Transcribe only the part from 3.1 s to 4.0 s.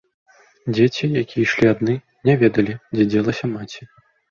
дзелася маці.